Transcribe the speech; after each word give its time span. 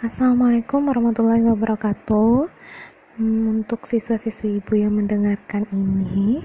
Assalamualaikum 0.00 0.88
warahmatullahi 0.88 1.44
wabarakatuh. 1.44 2.48
Hmm, 3.20 3.60
Untuk 3.60 3.84
siswa-siswi 3.84 4.64
ibu 4.64 4.72
yang 4.72 4.96
mendengarkan 4.96 5.68
ini, 5.76 6.40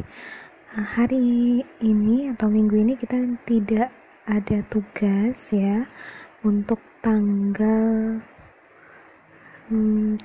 eh, 0.76 0.84
hari 0.84 1.64
ini 1.80 2.36
atau 2.36 2.52
minggu 2.52 2.76
ini 2.76 3.00
kita 3.00 3.16
tidak 3.48 3.96
ada 4.28 4.60
tugas 4.68 5.56
ya 5.56 5.88
untuk 6.44 6.84
tanggal 7.00 8.20
hmm, 9.72 10.20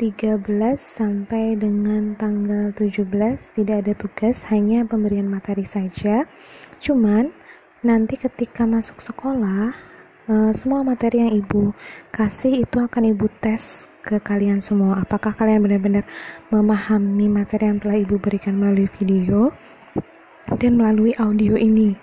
13 0.00 0.80
sampai 0.80 1.60
dengan 1.60 2.16
tanggal 2.16 2.72
17 2.72 3.52
tidak 3.52 3.84
ada 3.84 3.92
tugas, 3.92 4.48
hanya 4.48 4.88
pemberian 4.88 5.28
materi 5.28 5.68
saja. 5.68 6.24
Cuman 6.80 7.36
nanti 7.84 8.16
ketika 8.16 8.64
masuk 8.64 9.04
sekolah 9.04 9.89
uh, 10.30 10.52
semua 10.54 10.86
materi 10.86 11.26
yang 11.26 11.34
ibu 11.34 11.74
kasih 12.14 12.62
itu 12.62 12.78
akan 12.78 13.10
ibu 13.10 13.26
tes 13.42 13.90
ke 14.00 14.16
kalian 14.22 14.62
semua. 14.64 15.02
Apakah 15.02 15.36
kalian 15.36 15.60
benar-benar 15.60 16.06
memahami 16.48 17.26
materi 17.28 17.68
yang 17.68 17.82
telah 17.82 17.98
ibu 18.00 18.16
berikan 18.16 18.56
melalui 18.56 18.88
video 18.96 19.52
dan 20.56 20.78
melalui 20.78 21.12
audio 21.18 21.58
ini? 21.58 21.98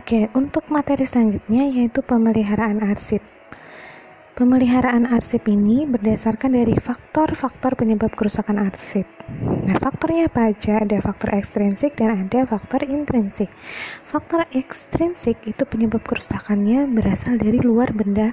Oke 0.00 0.32
untuk 0.32 0.66
materi 0.72 1.04
selanjutnya 1.04 1.68
yaitu 1.68 2.00
pemeliharaan 2.02 2.82
arsip. 2.82 3.20
Pemeliharaan 4.38 5.02
arsip 5.10 5.50
ini 5.50 5.82
berdasarkan 5.82 6.54
dari 6.54 6.78
faktor-faktor 6.78 7.74
penyebab 7.74 8.14
kerusakan 8.14 8.70
arsip. 8.70 9.06
Nah, 9.68 9.76
faktornya 9.76 10.32
apa 10.32 10.48
aja? 10.48 10.80
Ada 10.80 11.04
faktor 11.04 11.36
ekstrinsik 11.36 12.00
dan 12.00 12.24
ada 12.24 12.48
faktor 12.48 12.88
intrinsik. 12.88 13.52
Faktor 14.08 14.48
ekstrinsik 14.56 15.44
itu 15.44 15.62
penyebab 15.68 16.00
kerusakannya 16.08 16.88
berasal 16.88 17.36
dari 17.36 17.60
luar 17.60 17.92
benda 17.92 18.32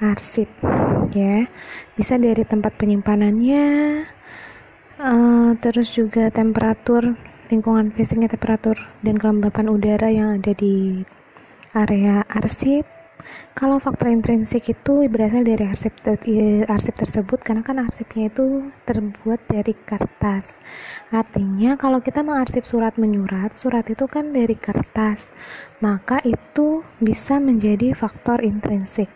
arsip, 0.00 0.48
ya. 1.12 1.44
Bisa 1.92 2.16
dari 2.16 2.48
tempat 2.48 2.80
penyimpanannya, 2.80 3.64
uh, 4.96 5.52
terus 5.60 5.92
juga 5.92 6.32
temperatur 6.32 7.12
lingkungan 7.52 7.92
fisiknya 7.92 8.32
temperatur 8.32 8.80
dan 9.04 9.20
kelembapan 9.20 9.66
udara 9.68 10.08
yang 10.08 10.40
ada 10.40 10.56
di 10.56 11.04
area 11.76 12.24
arsip 12.32 12.99
kalau 13.52 13.76
faktor 13.82 14.08
intrinsik 14.08 14.70
itu 14.72 15.06
berasal 15.08 15.44
dari 15.44 15.64
arsip, 15.66 15.92
arsip 16.68 16.94
tersebut 16.96 17.40
karena 17.42 17.62
kan 17.64 17.76
arsipnya 17.82 18.32
itu 18.32 18.70
terbuat 18.84 19.40
dari 19.48 19.74
kertas. 19.74 20.54
Artinya 21.10 21.74
kalau 21.80 21.98
kita 22.00 22.20
mengarsip 22.22 22.62
surat 22.64 22.96
menyurat, 22.96 23.52
surat 23.52 23.84
itu 23.90 24.06
kan 24.06 24.32
dari 24.32 24.54
kertas. 24.54 25.26
Maka 25.80 26.20
itu 26.24 26.84
bisa 27.00 27.40
menjadi 27.40 27.92
faktor 27.96 28.40
intrinsik. 28.44 29.08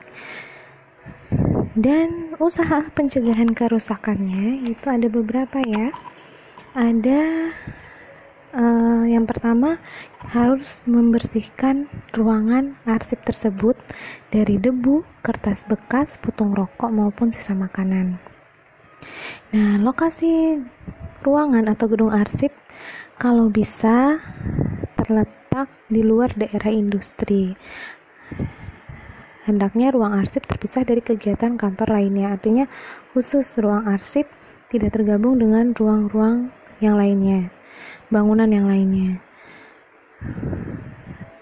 Dan 1.74 2.39
usaha 2.39 2.86
pencegahan 2.94 3.50
kerusakannya 3.50 4.62
itu 4.70 4.86
ada 4.86 5.11
beberapa 5.11 5.58
ya. 5.66 5.91
Ada 6.74 7.50
uh, 8.55 9.05
yang 9.05 9.27
pertama 9.27 9.77
harus 10.30 10.86
membersihkan 10.86 11.91
ruangan 12.14 12.78
arsip 12.86 13.20
tersebut 13.27 13.77
dari 14.30 14.56
debu, 14.56 15.02
kertas 15.20 15.66
bekas, 15.66 16.16
putung 16.16 16.55
rokok 16.55 16.88
maupun 16.88 17.34
sisa 17.34 17.52
makanan. 17.52 18.16
Nah, 19.52 19.78
lokasi 19.83 20.58
ruangan 21.22 21.70
atau 21.70 21.86
gedung 21.86 22.11
arsip 22.11 22.50
kalau 23.20 23.52
bisa 23.52 24.19
terletak 24.98 25.68
di 25.86 26.00
luar 26.02 26.33
daerah 26.34 26.72
industri. 26.72 27.55
Hendaknya 29.44 29.92
ruang 29.92 30.16
arsip 30.16 30.48
terpisah 30.48 30.89
dari 30.89 31.05
kegiatan 31.05 31.61
kantor 31.61 32.00
lainnya. 32.00 32.33
Artinya, 32.33 32.64
khusus 33.12 33.61
ruang 33.61 33.84
arsip 33.84 34.24
tidak 34.72 34.96
tergabung 34.96 35.36
dengan 35.36 35.77
ruang-ruang 35.77 36.48
yang 36.80 36.96
lainnya 36.96 37.53
bangunan 38.08 38.48
yang 38.50 38.66
lainnya. 38.66 39.20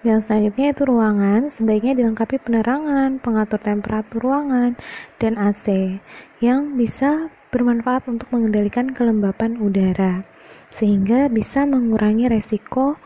Dan 0.03 0.19
selanjutnya 0.19 0.75
itu 0.75 0.82
ruangan 0.82 1.47
sebaiknya 1.47 1.94
dilengkapi 1.94 2.42
penerangan, 2.42 3.22
pengatur 3.22 3.62
temperatur 3.62 4.19
ruangan, 4.19 4.75
dan 5.22 5.38
AC 5.38 5.98
yang 6.42 6.75
bisa 6.75 7.31
bermanfaat 7.54 8.10
untuk 8.10 8.26
mengendalikan 8.34 8.91
kelembapan 8.91 9.54
udara 9.62 10.26
sehingga 10.75 11.31
bisa 11.31 11.62
mengurangi 11.69 12.26
resiko 12.26 12.98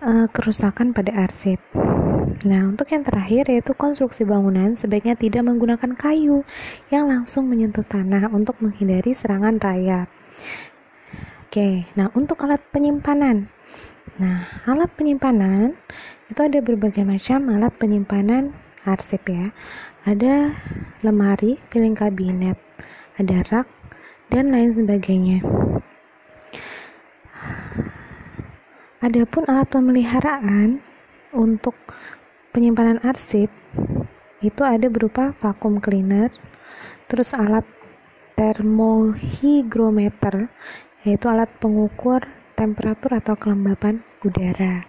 uh, 0.00 0.26
kerusakan 0.32 0.96
pada 0.96 1.12
arsip. 1.12 1.60
Nah, 2.42 2.64
untuk 2.64 2.88
yang 2.90 3.04
terakhir 3.04 3.52
yaitu 3.52 3.76
konstruksi 3.76 4.24
bangunan 4.24 4.72
sebaiknya 4.72 5.14
tidak 5.14 5.44
menggunakan 5.44 5.92
kayu 5.94 6.48
yang 6.88 7.12
langsung 7.12 7.44
menyentuh 7.44 7.84
tanah 7.84 8.32
untuk 8.32 8.56
menghindari 8.64 9.12
serangan 9.12 9.60
rayap. 9.60 10.08
Oke, 11.52 11.84
nah 12.00 12.08
untuk 12.16 12.48
alat 12.48 12.64
penyimpanan. 12.72 13.44
Nah, 14.16 14.48
alat 14.64 14.88
penyimpanan 14.96 15.76
itu 16.32 16.40
ada 16.40 16.64
berbagai 16.64 17.04
macam 17.04 17.52
alat 17.52 17.76
penyimpanan 17.76 18.56
arsip 18.88 19.20
ya. 19.28 19.52
Ada 20.08 20.48
lemari, 21.04 21.60
piling 21.68 21.92
kabinet, 21.92 22.56
ada 23.20 23.44
rak, 23.52 23.68
dan 24.32 24.48
lain 24.48 24.72
sebagainya. 24.72 25.44
Adapun 29.04 29.44
alat 29.44 29.68
pemeliharaan 29.68 30.80
untuk 31.36 31.76
penyimpanan 32.56 32.96
arsip 33.04 33.52
itu 34.40 34.62
ada 34.64 34.88
berupa 34.88 35.36
vakum 35.44 35.84
cleaner, 35.84 36.32
terus 37.12 37.36
alat 37.36 37.68
termohygrometer 38.40 40.48
yaitu 41.02 41.26
alat 41.30 41.50
pengukur 41.58 42.22
temperatur 42.54 43.18
atau 43.18 43.34
kelembapan 43.34 44.02
udara. 44.22 44.86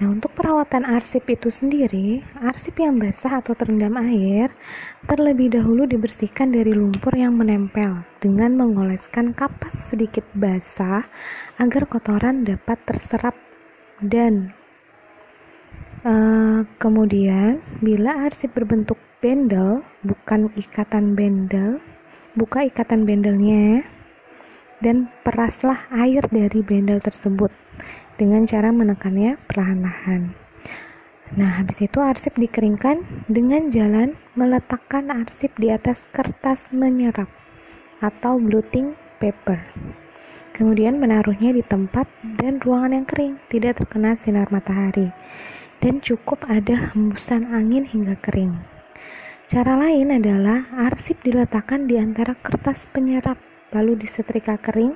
Nah, 0.00 0.10
untuk 0.10 0.34
perawatan 0.34 0.82
arsip 0.82 1.30
itu 1.30 1.46
sendiri, 1.46 2.26
arsip 2.42 2.74
yang 2.80 2.98
basah 2.98 3.38
atau 3.38 3.54
terendam 3.54 3.94
air 4.00 4.50
terlebih 5.06 5.52
dahulu 5.52 5.86
dibersihkan 5.86 6.50
dari 6.50 6.74
lumpur 6.74 7.14
yang 7.14 7.38
menempel 7.38 8.02
dengan 8.18 8.58
mengoleskan 8.58 9.30
kapas 9.30 9.94
sedikit 9.94 10.26
basah 10.34 11.06
agar 11.62 11.86
kotoran 11.86 12.42
dapat 12.42 12.82
terserap 12.82 13.36
dan 14.02 14.50
uh, 16.02 16.66
kemudian 16.82 17.62
bila 17.78 18.26
arsip 18.26 18.50
berbentuk 18.58 18.98
bendel, 19.22 19.86
bukan 20.02 20.50
ikatan 20.58 21.14
bendel, 21.14 21.78
buka 22.34 22.66
ikatan 22.66 23.06
bendelnya 23.06 23.86
dan 24.82 25.06
peraslah 25.22 25.86
air 25.94 26.26
dari 26.28 26.60
bendel 26.60 26.98
tersebut 26.98 27.54
dengan 28.18 28.42
cara 28.44 28.74
menekannya 28.74 29.38
perlahan-lahan. 29.46 30.34
Nah, 31.32 31.62
habis 31.62 31.80
itu 31.80 31.96
arsip 31.96 32.36
dikeringkan 32.36 33.24
dengan 33.30 33.72
jalan 33.72 34.18
meletakkan 34.36 35.08
arsip 35.08 35.48
di 35.56 35.72
atas 35.72 36.04
kertas 36.12 36.68
menyerap 36.76 37.30
atau 38.04 38.36
blotting 38.36 38.92
paper. 39.16 39.56
Kemudian 40.52 41.00
menaruhnya 41.00 41.56
di 41.56 41.64
tempat 41.64 42.04
dan 42.36 42.60
ruangan 42.60 42.92
yang 42.92 43.06
kering, 43.08 43.34
tidak 43.48 43.80
terkena 43.80 44.12
sinar 44.12 44.52
matahari, 44.52 45.08
dan 45.80 46.04
cukup 46.04 46.44
ada 46.44 46.92
hembusan 46.92 47.48
angin 47.48 47.88
hingga 47.88 48.20
kering. 48.20 48.60
Cara 49.48 49.80
lain 49.80 50.12
adalah 50.12 50.68
arsip 50.76 51.16
diletakkan 51.24 51.88
di 51.88 51.96
antara 51.96 52.36
kertas 52.44 52.84
penyerap 52.92 53.40
lalu 53.72 53.98
disetrika 53.98 54.60
kering. 54.60 54.94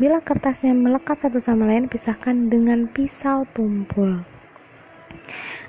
Bila 0.00 0.24
kertasnya 0.24 0.72
melekat 0.72 1.20
satu 1.20 1.36
sama 1.36 1.68
lain, 1.68 1.84
pisahkan 1.84 2.48
dengan 2.48 2.88
pisau 2.88 3.44
tumpul. 3.52 4.24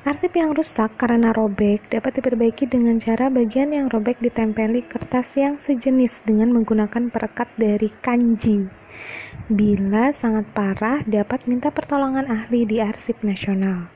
Arsip 0.02 0.34
yang 0.34 0.58
rusak 0.58 0.98
karena 0.98 1.30
robek 1.30 1.86
dapat 1.94 2.18
diperbaiki 2.18 2.66
dengan 2.66 2.98
cara 2.98 3.30
bagian 3.30 3.70
yang 3.70 3.86
robek 3.92 4.18
ditempeli 4.18 4.82
kertas 4.88 5.29
yang 5.38 5.62
sejenis 5.62 6.26
dengan 6.26 6.50
menggunakan 6.56 7.14
perekat 7.14 7.46
dari 7.59 7.94
kanji. 8.02 8.66
Bila 9.52 10.09
sangat 10.16 10.50
parah, 10.58 11.06
dapat 11.06 11.46
minta 11.46 11.70
pertolongan 11.70 12.26
ahli 12.26 12.66
di 12.66 12.82
arsip 12.82 13.22
nasional. 13.22 13.91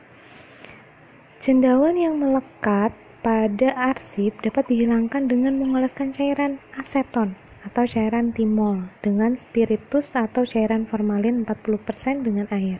Cendawan 1.42 1.98
yang 1.98 2.22
melekat 2.22 2.94
pada 3.25 3.69
arsip 3.74 4.38
dapat 4.45 4.69
dihilangkan 4.69 5.25
dengan 5.25 5.57
mengoleskan 5.57 6.13
cairan 6.13 6.62
aseton 6.77 7.33
atau 7.65 7.83
cairan 7.89 8.29
timol 8.31 8.85
dengan 9.01 9.33
spiritus 9.33 10.13
atau 10.13 10.45
cairan 10.45 10.85
formalin 10.85 11.44
40% 11.44 12.21
dengan 12.21 12.45
air. 12.53 12.79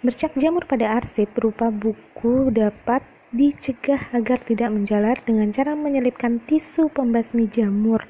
Bercak 0.00 0.32
jamur 0.40 0.64
pada 0.64 0.96
arsip 0.96 1.28
berupa 1.36 1.68
buku 1.68 2.50
dapat 2.54 3.04
dicegah 3.34 4.00
agar 4.16 4.38
tidak 4.46 4.70
menjalar 4.72 5.18
dengan 5.26 5.50
cara 5.52 5.76
menyelipkan 5.76 6.40
tisu 6.46 6.88
pembasmi 6.94 7.50
jamur 7.50 8.00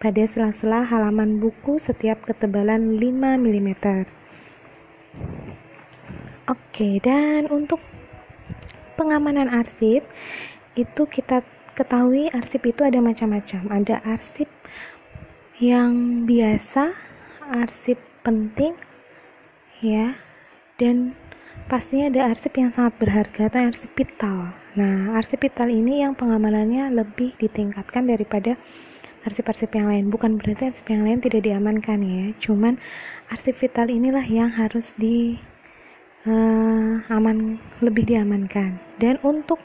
pada 0.00 0.24
sela-sela 0.24 0.86
halaman 0.86 1.42
buku 1.42 1.76
setiap 1.76 2.24
ketebalan 2.24 2.96
5 2.96 3.44
mm. 3.44 3.70
Oke, 6.48 6.98
dan 7.04 7.46
untuk 7.52 7.78
pengamanan 8.96 9.52
arsip 9.52 10.02
itu 10.74 11.02
kita 11.06 11.44
ketahui 11.74 12.28
arsip 12.32 12.64
itu 12.66 12.84
ada 12.84 13.00
macam-macam. 13.00 13.70
Ada 13.70 14.02
arsip 14.06 14.48
yang 15.60 16.24
biasa, 16.24 16.96
arsip 17.52 18.00
penting, 18.24 18.72
ya, 19.84 20.16
dan 20.80 21.12
pastinya 21.68 22.08
ada 22.08 22.32
arsip 22.32 22.56
yang 22.56 22.72
sangat 22.72 22.96
berharga 22.96 23.52
atau 23.52 23.68
arsip 23.68 23.92
vital. 23.92 24.56
Nah, 24.80 25.12
arsip 25.20 25.44
vital 25.44 25.68
ini 25.68 26.00
yang 26.00 26.16
pengamanannya 26.16 26.96
lebih 26.96 27.36
ditingkatkan 27.36 28.08
daripada 28.08 28.56
arsip-arsip 29.28 29.68
yang 29.76 29.92
lain. 29.92 30.08
Bukan 30.08 30.40
berarti 30.40 30.72
arsip 30.72 30.88
yang 30.88 31.04
lain 31.04 31.20
tidak 31.20 31.44
diamankan 31.44 32.00
ya, 32.00 32.24
cuman 32.40 32.80
arsip 33.28 33.52
vital 33.60 33.92
inilah 33.92 34.24
yang 34.24 34.48
harus 34.48 34.96
di 34.96 35.36
uh, 36.24 37.04
aman 37.12 37.60
lebih 37.84 38.08
diamankan. 38.08 38.80
Dan 38.96 39.20
untuk 39.20 39.60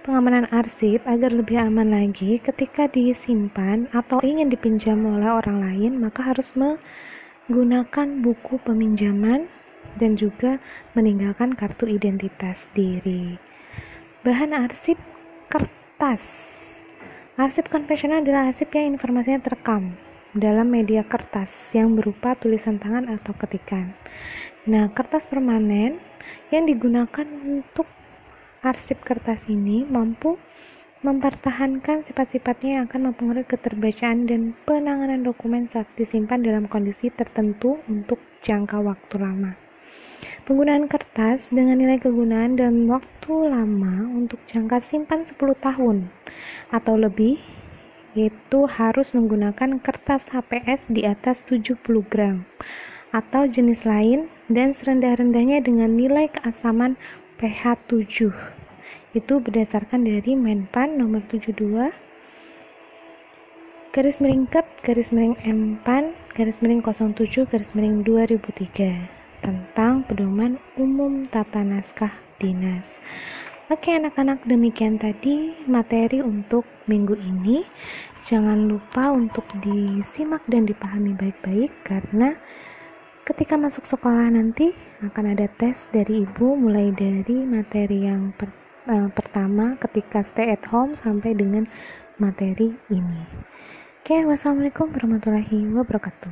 pengamanan 0.00 0.48
arsip 0.48 1.04
agar 1.04 1.28
lebih 1.32 1.60
aman 1.60 1.92
lagi 1.92 2.40
ketika 2.40 2.88
disimpan 2.88 3.84
atau 3.92 4.20
ingin 4.24 4.48
dipinjam 4.48 5.04
oleh 5.04 5.28
orang 5.28 5.60
lain, 5.60 5.92
maka 6.00 6.24
harus 6.24 6.56
menggunakan 6.56 8.08
buku 8.24 8.56
peminjaman 8.64 9.44
dan 10.00 10.16
juga 10.16 10.56
meninggalkan 10.96 11.52
kartu 11.52 11.84
identitas 11.84 12.64
diri. 12.72 13.36
Bahan 14.24 14.56
arsip 14.56 14.96
kertas. 15.52 16.24
Arsip 17.40 17.72
konvensional 17.72 18.20
adalah 18.24 18.52
arsip 18.52 18.68
yang 18.76 18.96
informasinya 18.96 19.40
terekam 19.40 19.96
dalam 20.36 20.68
media 20.68 21.02
kertas 21.02 21.50
yang 21.72 21.96
berupa 21.96 22.36
tulisan 22.36 22.76
tangan 22.76 23.08
atau 23.08 23.32
ketikan. 23.34 23.96
Nah, 24.68 24.92
kertas 24.92 25.26
permanen 25.26 25.98
yang 26.52 26.68
digunakan 26.68 27.26
untuk 27.26 27.88
arsip 28.60 29.00
kertas 29.00 29.40
ini 29.48 29.88
mampu 29.88 30.36
mempertahankan 31.00 32.04
sifat-sifatnya 32.04 32.76
yang 32.76 32.84
akan 32.84 33.12
mempengaruhi 33.12 33.48
keterbacaan 33.48 34.28
dan 34.28 34.52
penanganan 34.68 35.24
dokumen 35.24 35.64
saat 35.64 35.88
disimpan 35.96 36.44
dalam 36.44 36.68
kondisi 36.68 37.08
tertentu 37.08 37.80
untuk 37.88 38.20
jangka 38.44 38.84
waktu 38.84 39.16
lama. 39.16 39.56
Penggunaan 40.44 40.92
kertas 40.92 41.56
dengan 41.56 41.80
nilai 41.80 41.96
kegunaan 41.96 42.60
dan 42.60 42.84
waktu 42.84 43.32
lama 43.48 44.04
untuk 44.12 44.44
jangka 44.44 44.84
simpan 44.84 45.24
10 45.24 45.40
tahun 45.56 46.12
atau 46.68 47.00
lebih 47.00 47.40
itu 48.12 48.60
harus 48.68 49.16
menggunakan 49.16 49.80
kertas 49.80 50.28
HPS 50.28 50.90
di 50.92 51.08
atas 51.08 51.40
70 51.48 51.80
gram 52.12 52.44
atau 53.10 53.48
jenis 53.48 53.88
lain 53.88 54.28
dan 54.52 54.76
serendah-rendahnya 54.76 55.64
dengan 55.64 55.96
nilai 55.96 56.28
keasaman 56.28 57.00
pH 57.40 57.88
7 57.88 59.16
itu 59.16 59.34
berdasarkan 59.40 60.04
dari 60.04 60.36
Menpan 60.36 61.00
nomor 61.00 61.24
72 61.32 61.88
garis 63.96 64.20
miring 64.20 64.44
kep 64.44 64.68
garis 64.84 65.08
miring 65.08 65.40
Mpan 65.40 66.12
garis 66.36 66.60
miring 66.60 66.84
07 66.84 67.48
garis 67.48 67.72
miring 67.72 68.04
2003 68.04 69.40
tentang 69.40 70.04
pedoman 70.04 70.60
umum 70.76 71.24
tata 71.32 71.64
naskah 71.64 72.12
dinas. 72.36 72.92
Oke 73.72 73.96
anak-anak 73.96 74.44
demikian 74.44 75.00
tadi 75.00 75.56
materi 75.64 76.20
untuk 76.20 76.68
minggu 76.86 77.16
ini. 77.16 77.64
Jangan 78.28 78.68
lupa 78.68 79.10
untuk 79.16 79.48
disimak 79.64 80.44
dan 80.44 80.68
dipahami 80.68 81.16
baik-baik 81.16 81.72
karena 81.88 82.36
ketika 83.30 83.54
masuk 83.54 83.86
sekolah 83.86 84.26
nanti 84.26 84.74
akan 85.06 85.38
ada 85.38 85.46
tes 85.46 85.86
dari 85.94 86.26
ibu 86.26 86.58
mulai 86.58 86.90
dari 86.90 87.46
materi 87.46 88.10
yang 88.10 88.34
per, 88.34 88.50
uh, 88.90 89.06
pertama 89.14 89.78
ketika 89.78 90.18
stay 90.26 90.50
at 90.50 90.66
home 90.66 90.98
sampai 90.98 91.38
dengan 91.38 91.70
materi 92.18 92.74
ini. 92.90 93.22
Oke, 94.02 94.26
wassalamualaikum 94.26 94.90
warahmatullahi 94.90 95.70
wabarakatuh. 95.70 96.26